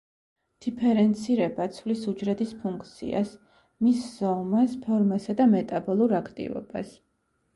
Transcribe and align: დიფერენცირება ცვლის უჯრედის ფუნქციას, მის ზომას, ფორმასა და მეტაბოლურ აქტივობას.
დიფერენცირება 0.65 1.65
ცვლის 1.73 2.05
უჯრედის 2.11 2.53
ფუნქციას, 2.63 3.35
მის 3.87 4.01
ზომას, 4.15 4.73
ფორმასა 4.87 5.35
და 5.43 5.47
მეტაბოლურ 5.53 6.17
აქტივობას. 6.21 6.97